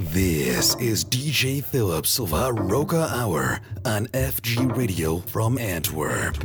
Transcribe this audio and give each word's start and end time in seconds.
This 0.00 0.76
is 0.76 1.04
DJ 1.04 1.60
Philip's 1.60 2.20
of 2.20 2.30
LaRocca 2.30 3.10
Hour 3.10 3.58
on 3.84 4.06
FG 4.06 4.76
Radio 4.76 5.18
from 5.18 5.58
Antwerp. 5.58 6.44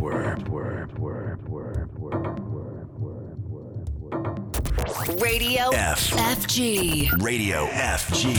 Radio 5.22 5.70
F. 5.70 6.10
FG. 6.10 7.22
Radio 7.22 7.68
FG. 7.68 8.34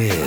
in 0.00 0.21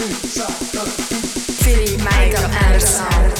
Philly 0.00 1.98
Michael 1.98 2.46
Anderson. 2.64 3.39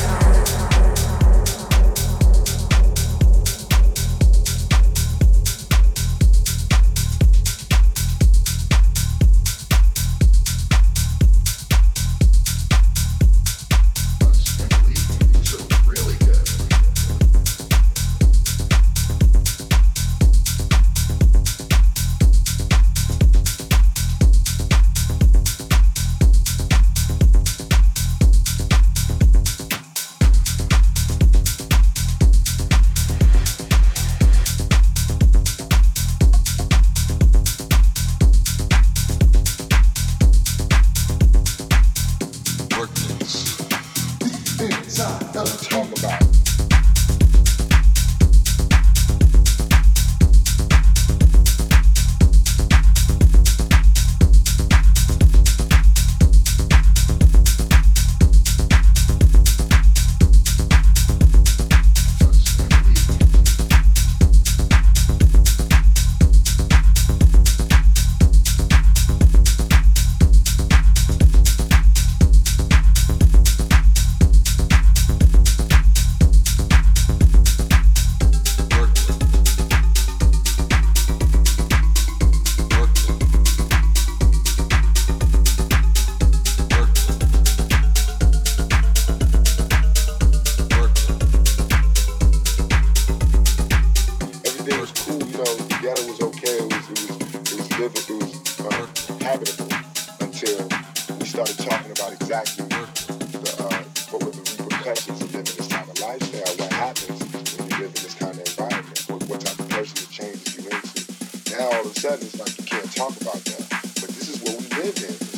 now 111.59 111.65
all 111.65 111.81
of 111.81 111.97
a 111.97 112.01
sudden 112.01 112.27
it's 112.27 112.39
like 112.39 112.59
you 112.59 112.65
can't 112.65 112.95
talk 112.95 113.21
about 113.21 113.45
that. 113.45 113.67
But 113.71 114.11
this 114.11 114.29
is 114.29 114.43
what 114.43 114.61
we 114.61 114.83
live 114.83 114.97
in. 115.25 115.30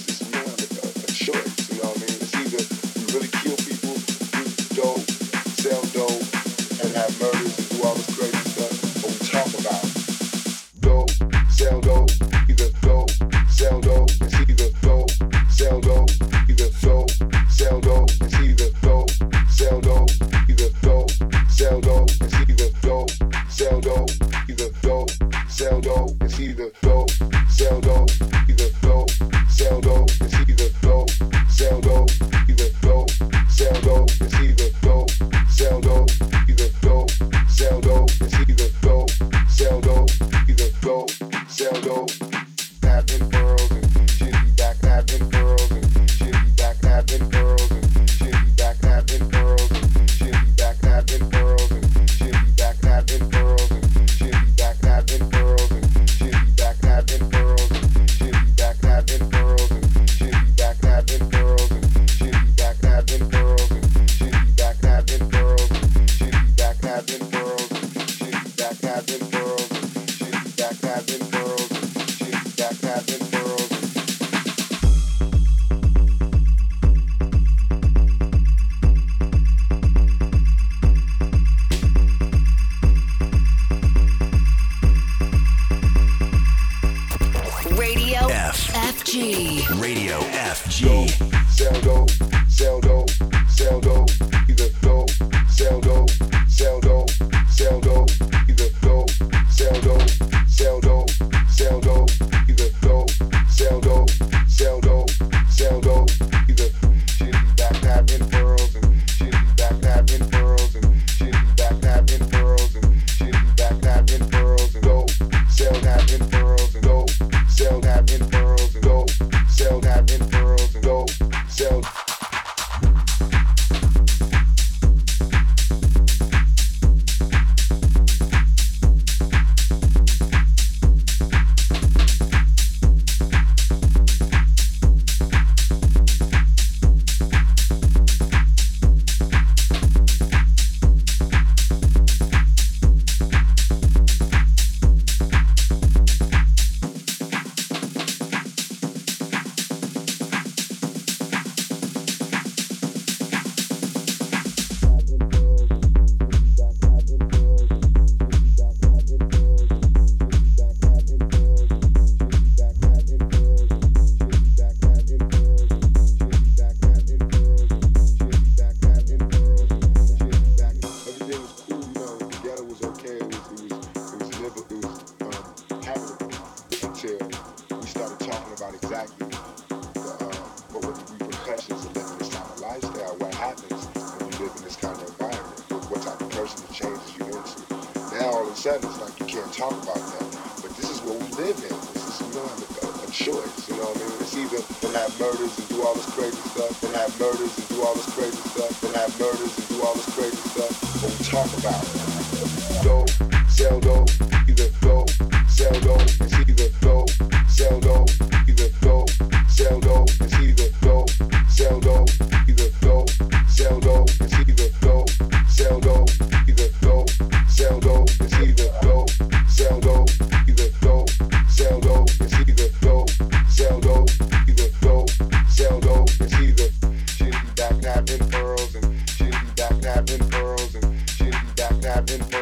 Back 232.02 232.20
napping 232.20 232.41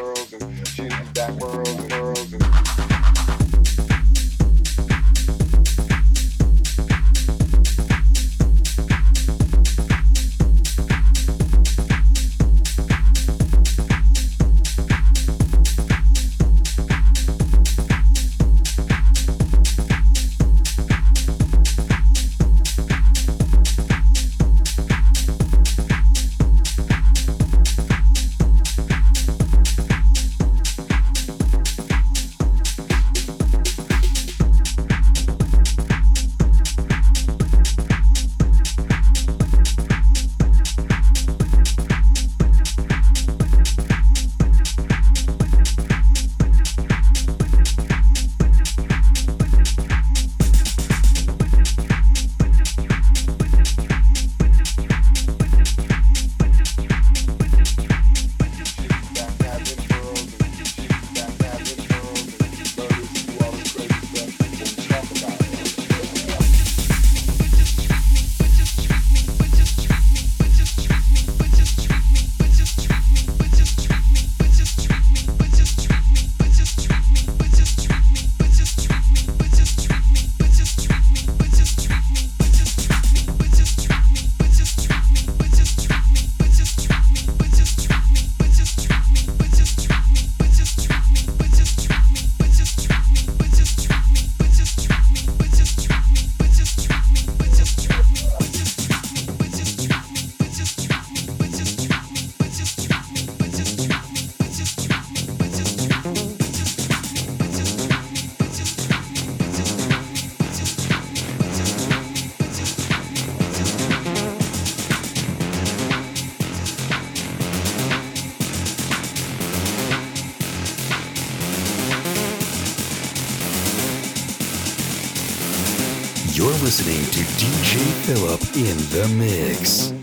listening 126.62 127.02
to 127.10 127.20
DJ 127.40 127.78
Philip 128.04 128.40
in 128.54 128.76
the 128.90 129.08
mix. 129.16 129.99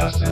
That's. 0.00 0.29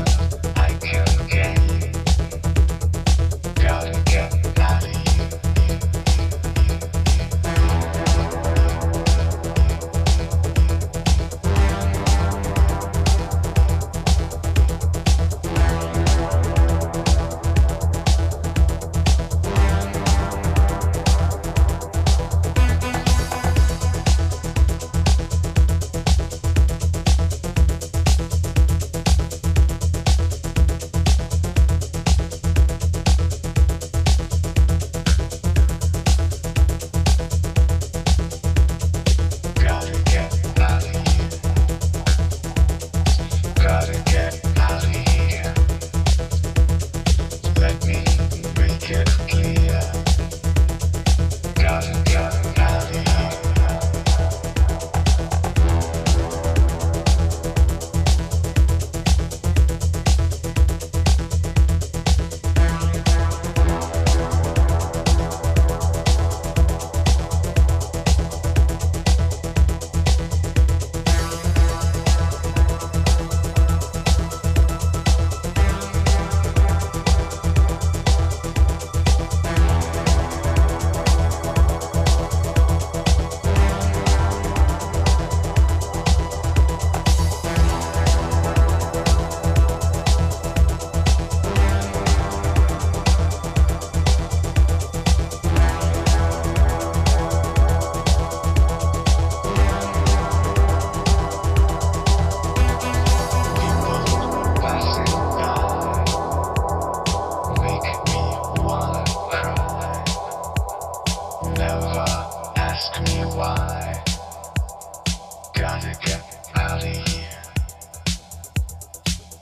gotta 115.80 115.98
get 116.04 116.22
out 116.56 116.82
of 116.82 117.08
here. 117.08 117.42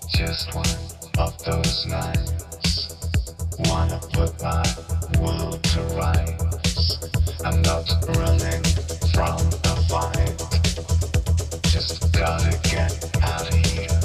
Just 0.09 0.55
one 0.55 0.66
of 1.18 1.45
those 1.45 1.87
nights. 1.87 2.95
Wanna 3.61 3.99
put 4.12 4.43
my 4.43 4.64
world 5.18 5.62
to 5.62 5.80
rights. 5.97 6.99
I'm 7.45 7.62
not 7.62 7.89
running 8.18 8.62
from 9.14 9.39
the 9.64 9.76
fight. 9.89 10.37
Just 11.62 12.12
gotta 12.12 12.59
get 12.68 12.93
out 13.22 13.49
of 13.49 13.55
here. 13.55 13.96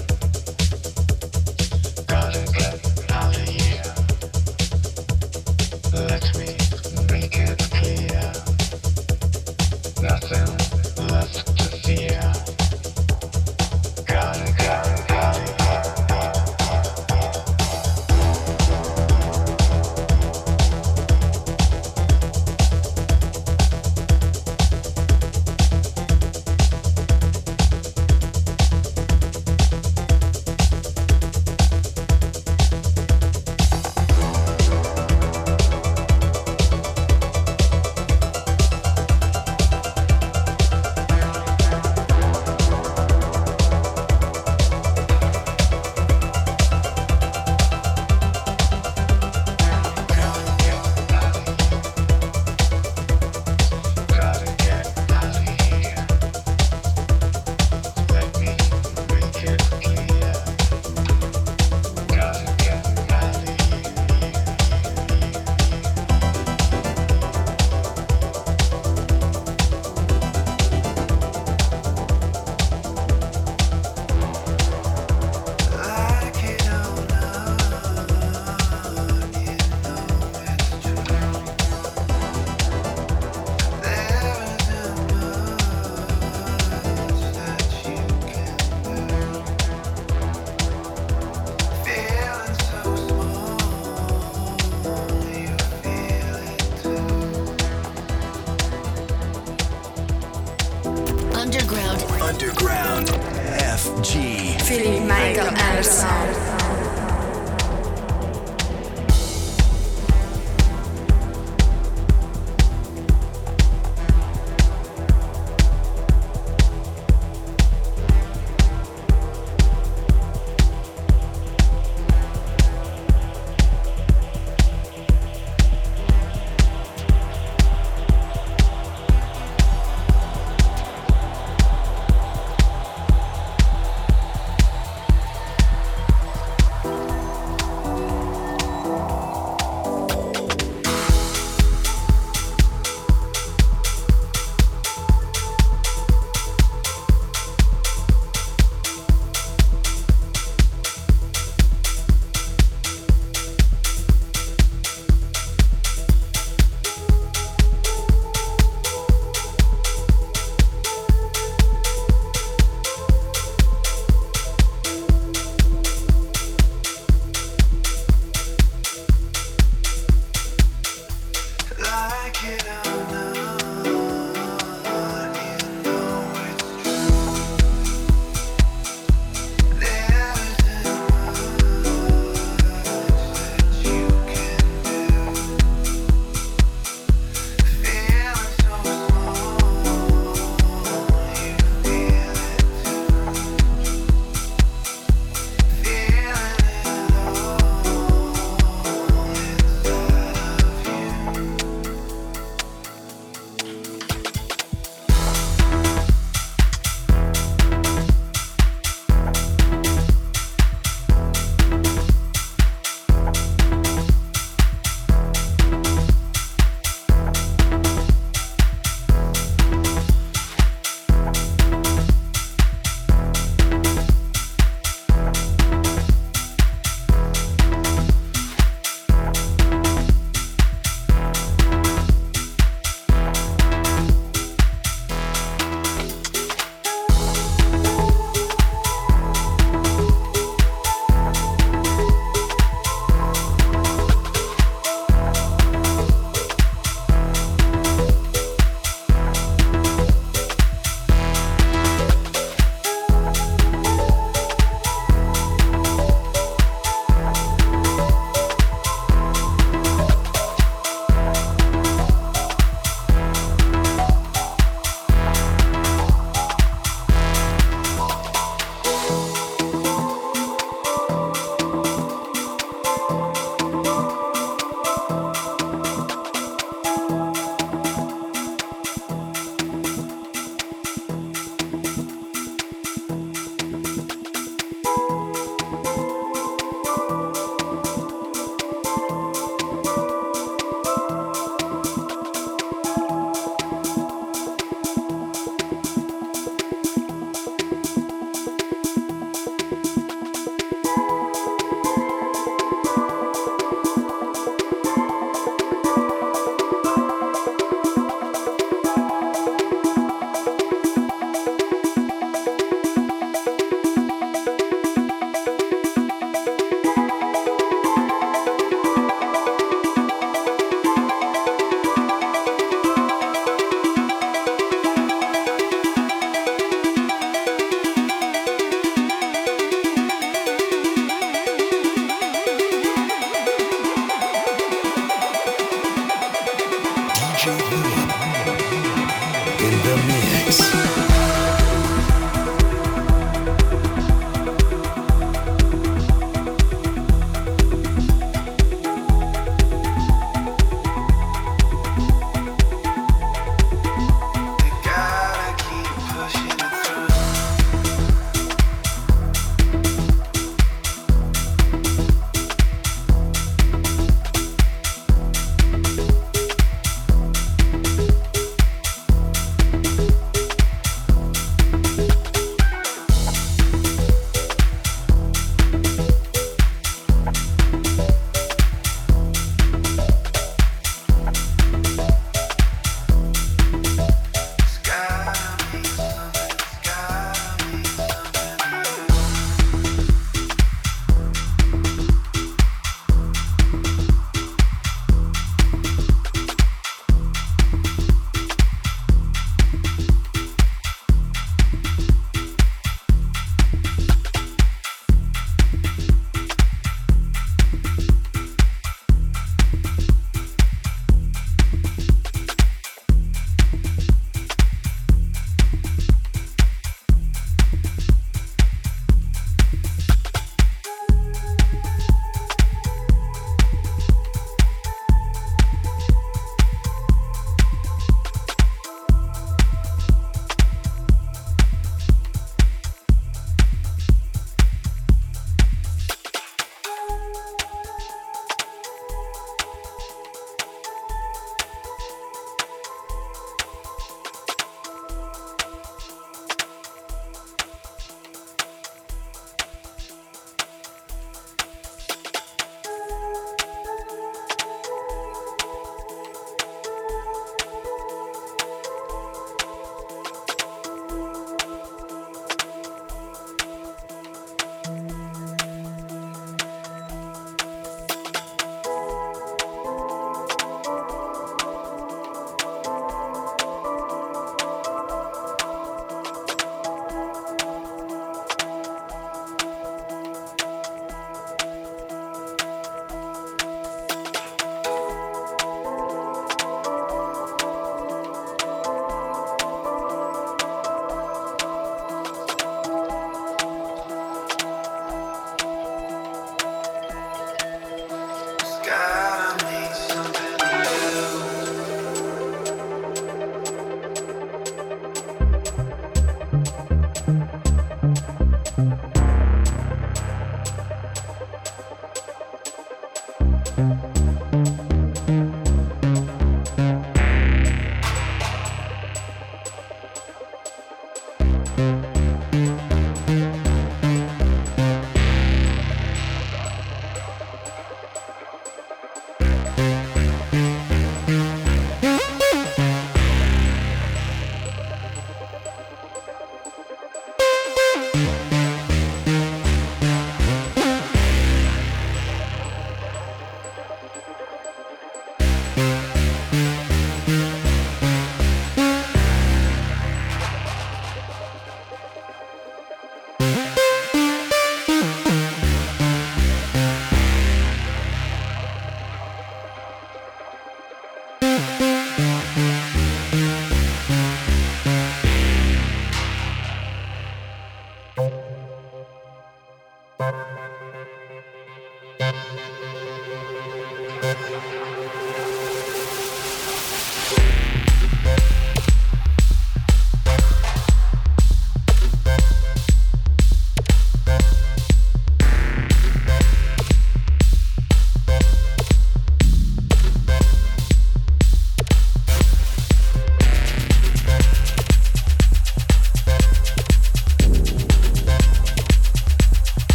Underground. 101.71 102.21
Underground. 102.21 103.07
FG. 103.07 104.61
Feeling 104.61 105.07
Michael 105.07 105.47
Anderson. 105.55 106.60